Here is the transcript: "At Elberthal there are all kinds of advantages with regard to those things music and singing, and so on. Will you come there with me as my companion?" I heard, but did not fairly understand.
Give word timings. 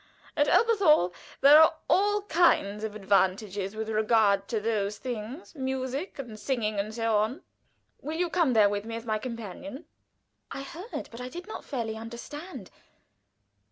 "At 0.35 0.47
Elberthal 0.47 1.13
there 1.41 1.61
are 1.61 1.75
all 1.87 2.23
kinds 2.23 2.83
of 2.83 2.95
advantages 2.95 3.75
with 3.75 3.87
regard 3.87 4.47
to 4.47 4.59
those 4.59 4.97
things 4.97 5.53
music 5.53 6.17
and 6.17 6.39
singing, 6.39 6.79
and 6.79 6.91
so 6.91 7.17
on. 7.17 7.43
Will 8.01 8.17
you 8.17 8.27
come 8.31 8.53
there 8.53 8.67
with 8.67 8.83
me 8.83 8.95
as 8.95 9.05
my 9.05 9.19
companion?" 9.19 9.85
I 10.49 10.63
heard, 10.63 11.09
but 11.11 11.31
did 11.31 11.45
not 11.47 11.63
fairly 11.63 11.97
understand. 11.97 12.71